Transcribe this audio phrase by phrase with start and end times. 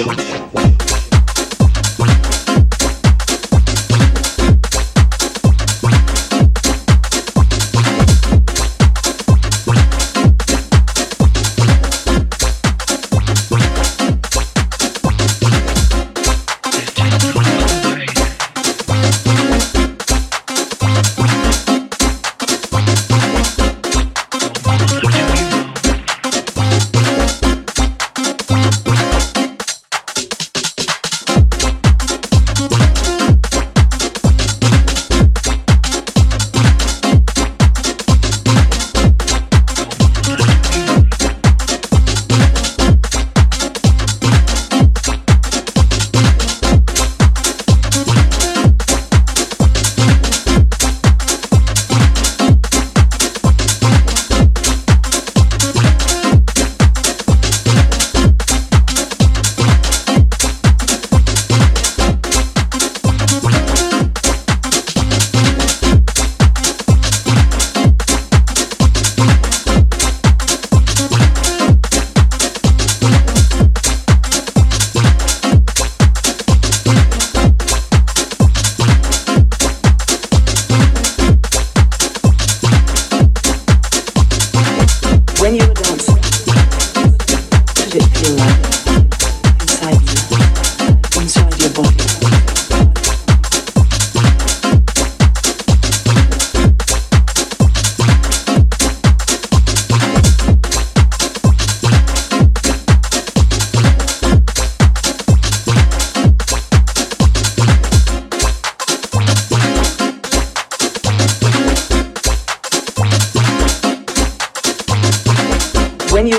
[0.00, 0.59] shoot.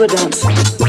[0.02, 0.81] When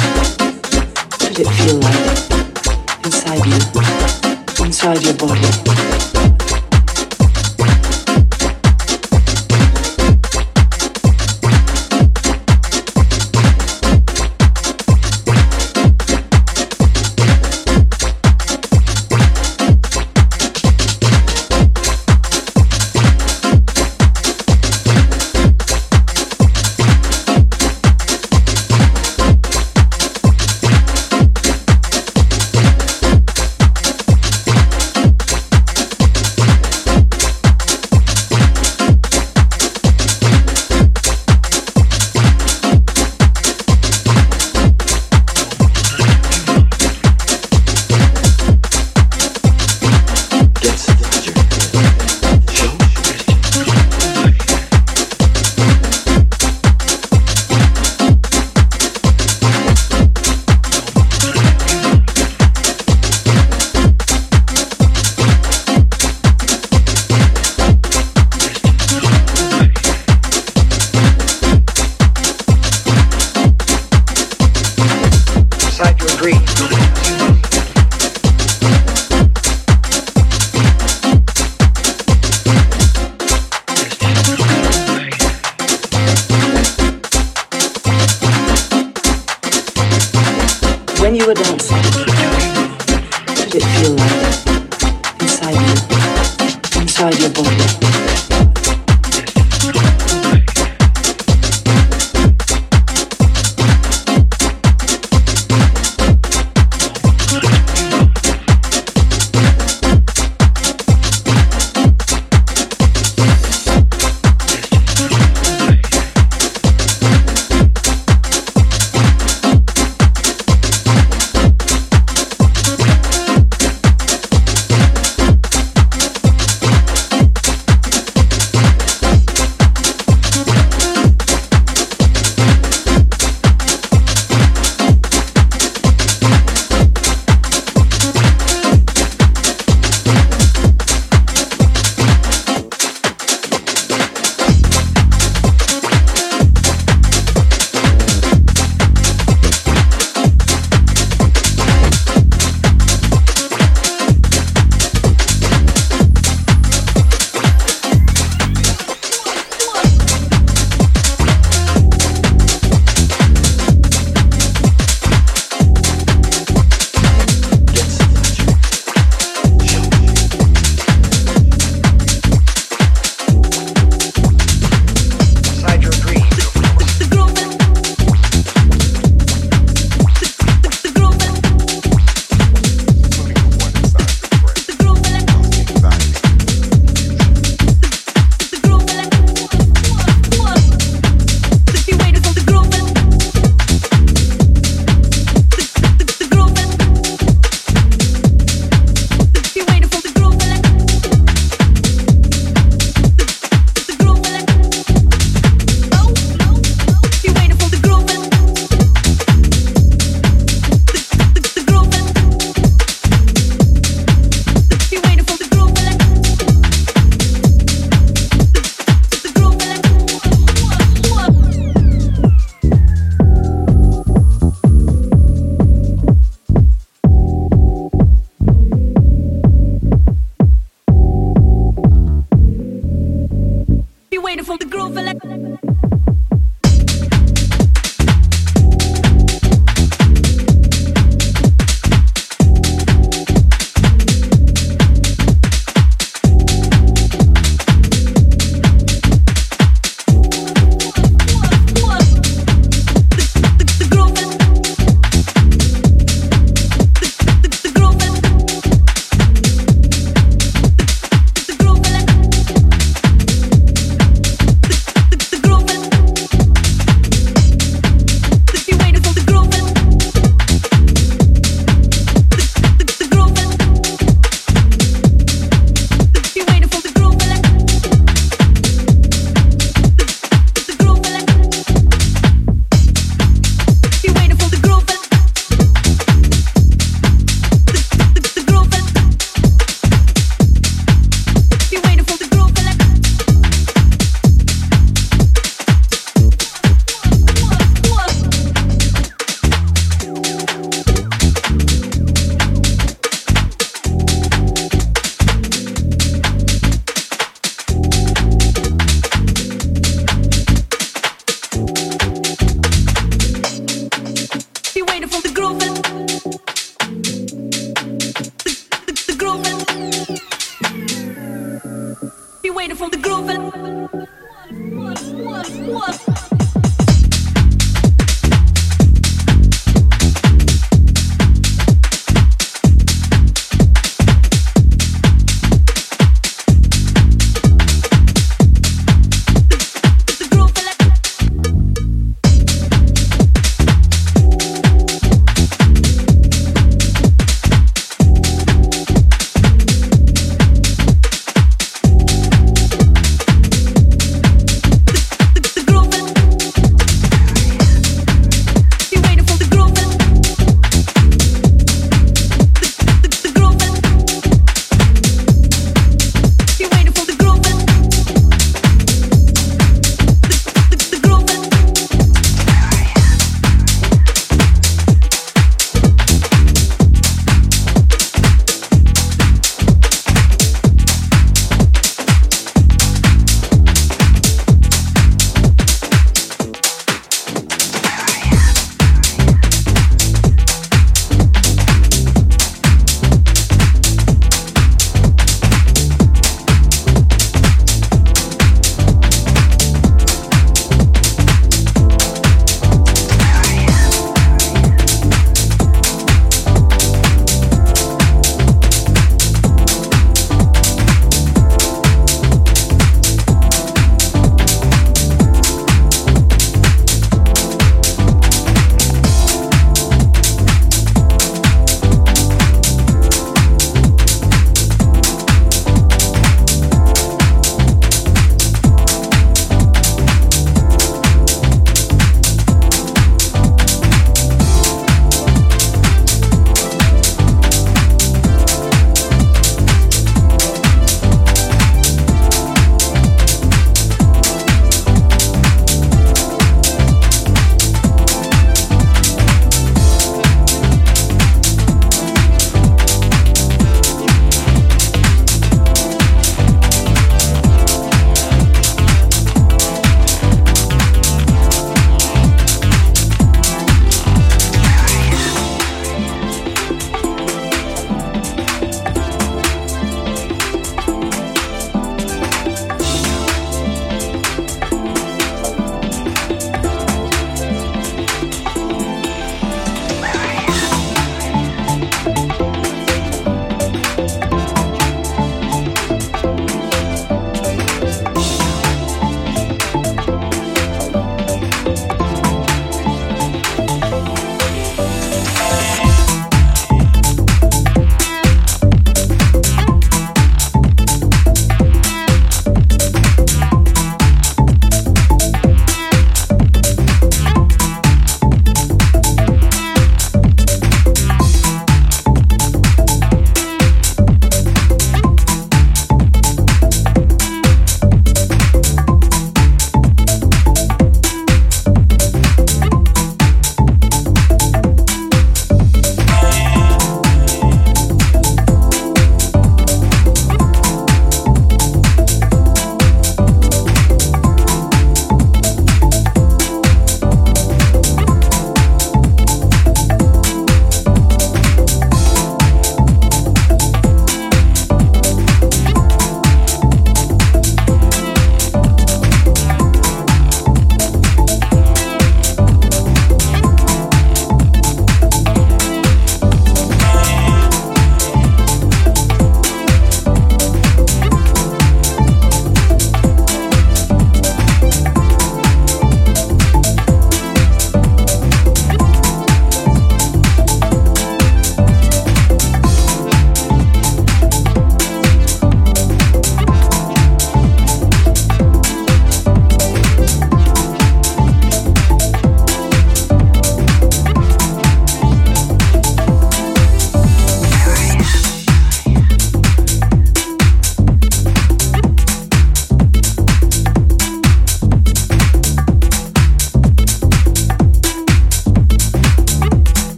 [91.03, 95.21] When you were dancing, what did it feel like?
[95.21, 98.02] Inside you, inside your body.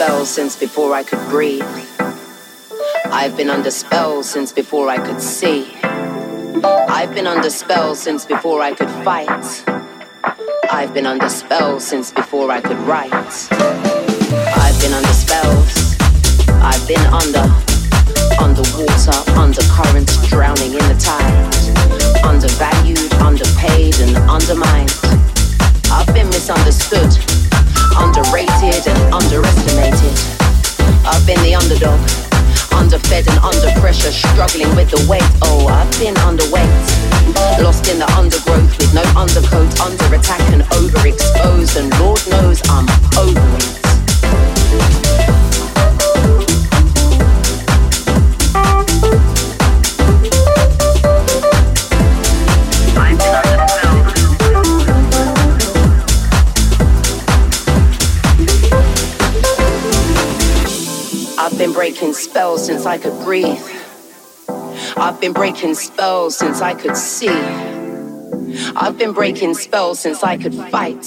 [0.00, 1.64] Spells since before I could breathe.
[3.06, 5.74] I've been under spells since before I could see.
[6.64, 9.64] I've been under spells since before I could fight.
[10.70, 13.12] I've been under spells since before I could write.
[13.12, 15.96] I've been under spells.
[16.62, 17.44] I've been under,
[18.40, 22.24] underwater, under currents, drowning in the tide.
[22.24, 24.94] Undervalued, underpaid, and undermined.
[25.90, 27.10] I've been misunderstood,
[27.96, 30.14] underrated, and underestimated.
[31.06, 32.00] I've been the underdog
[32.80, 35.26] underfed and under pressure, struggling with the weight.
[35.42, 36.70] Oh, I've been underweight,
[37.62, 42.88] lost in the undergrowth with no undercoat, under attack and overexposed, and Lord knows I'm
[43.18, 43.79] over it.
[61.90, 63.60] Breaking spells since I could breathe.
[64.96, 67.28] I've been breaking spells since I could see.
[68.76, 71.04] I've been breaking spells since I could fight.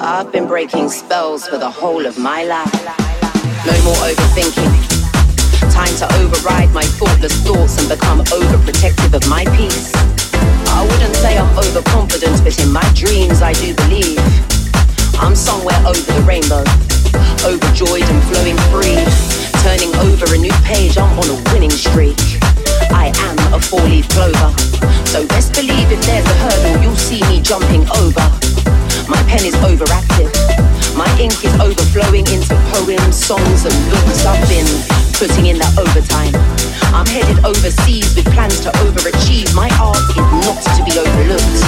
[0.00, 2.72] I've been breaking spells for the whole of my life.
[3.66, 4.72] No more overthinking.
[5.70, 9.92] Time to override my thoughtless thoughts and become overprotective of my peace.
[10.72, 14.18] I wouldn't say I'm overconfident, but in my dreams I do believe
[15.20, 16.64] I'm somewhere over the rainbow
[17.44, 18.98] overjoyed and flowing free.
[19.62, 22.18] Turning over a new page, I'm on a winning streak.
[22.90, 24.50] I am a four-leaf clover,
[25.04, 28.24] so best believe if there's a hurdle, you'll see me jumping over.
[29.08, 30.30] My pen is overactive,
[30.96, 34.24] my ink is overflowing into poems, songs, and loops.
[34.24, 36.32] I've been putting in that overtime.
[36.96, 39.54] I'm headed overseas with plans to overachieve.
[39.54, 41.60] My art is not to be overlooked.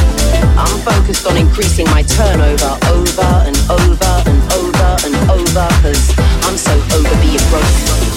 [0.57, 6.17] I'm focused on increasing my turnover over and over and over and over, cause
[6.49, 8.12] I'm so over being broke.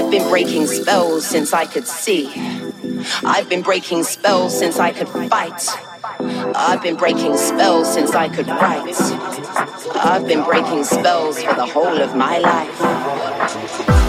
[0.00, 2.32] I've been breaking spells since I could see.
[3.22, 5.62] I've been breaking spells since I could fight.
[6.56, 8.96] I've been breaking spells since I could write.
[9.96, 13.99] I've been breaking spells for the whole of my life.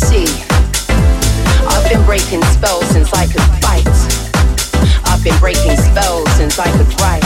[0.00, 0.26] see,
[1.68, 3.86] I've been breaking spells since I could fight.
[5.04, 7.22] I've been breaking spells since I could write.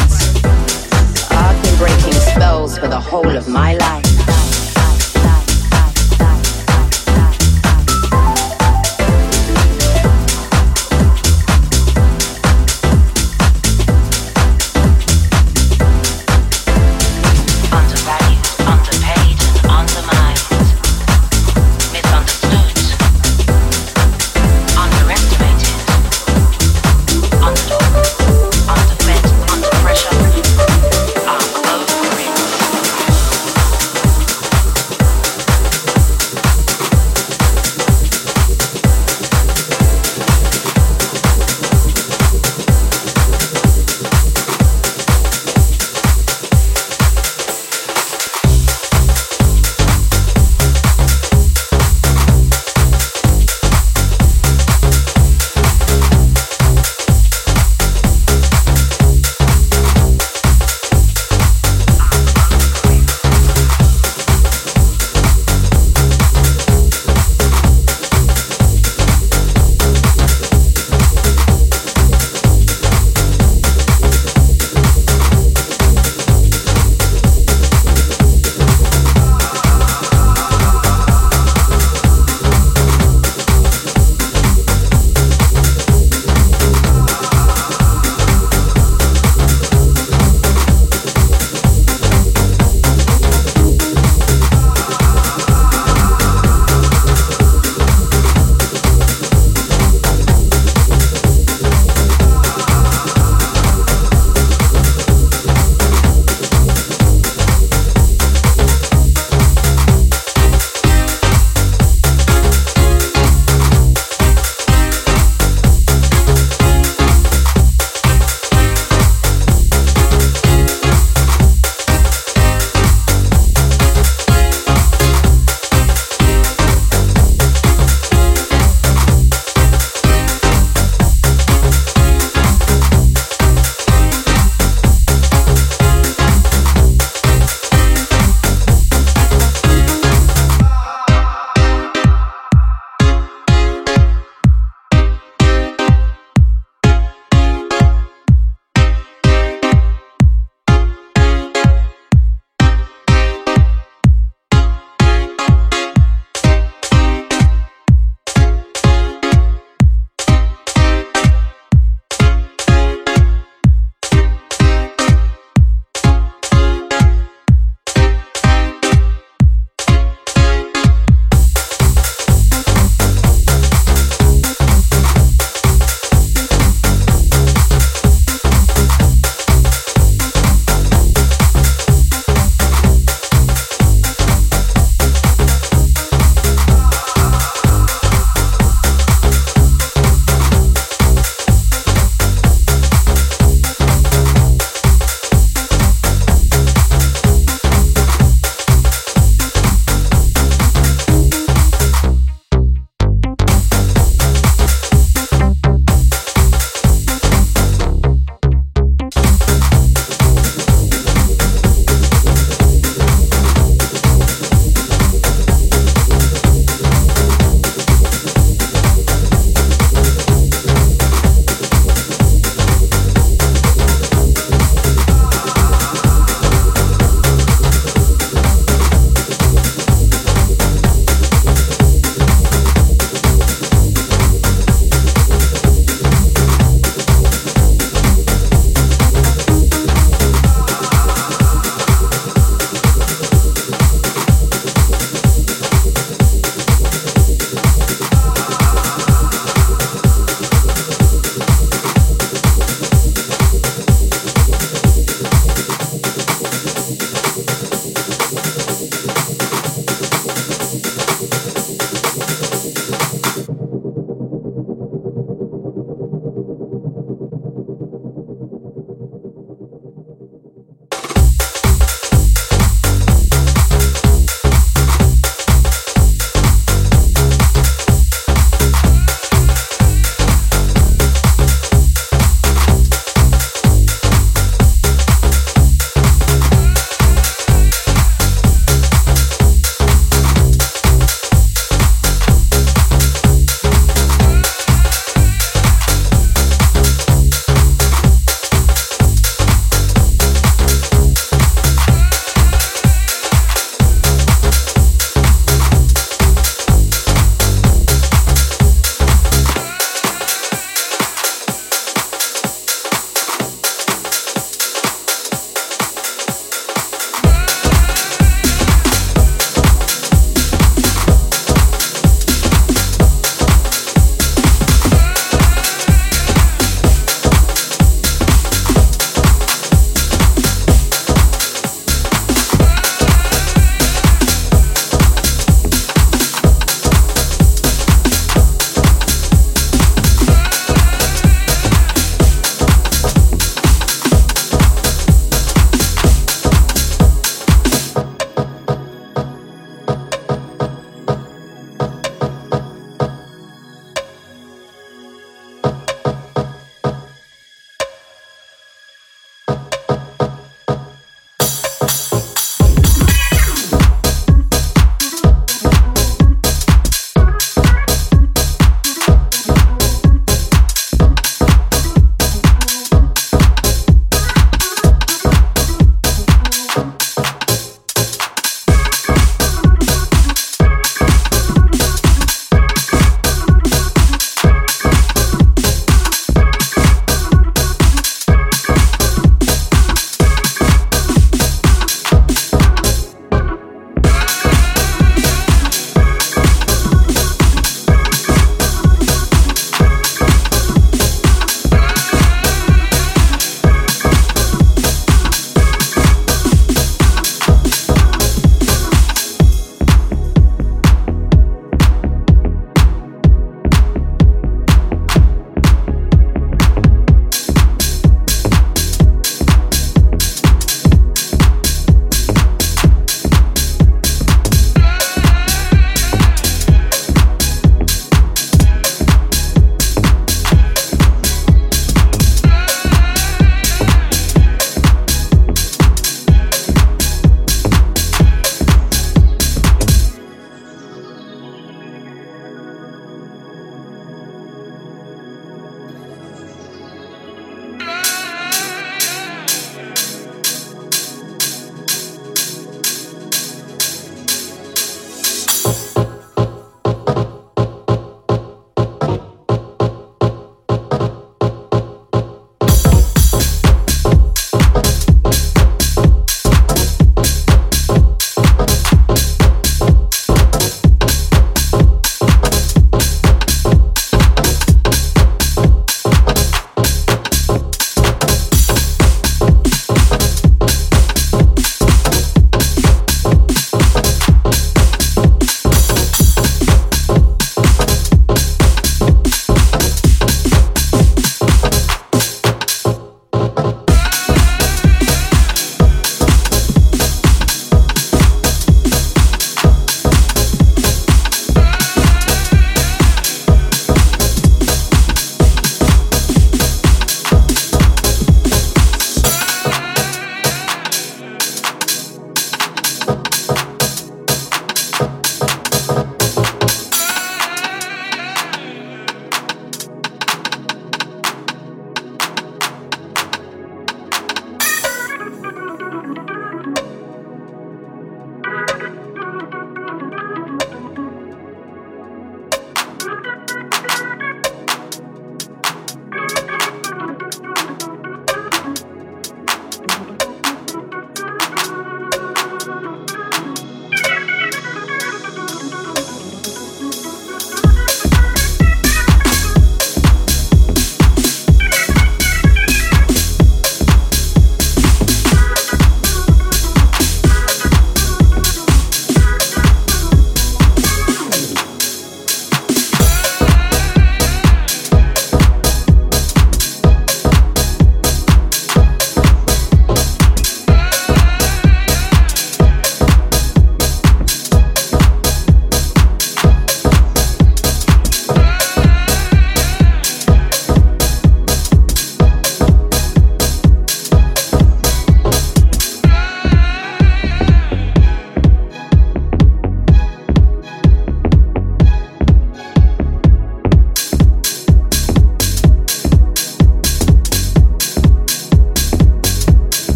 [1.31, 3.84] I've been breaking spells for the whole of my life.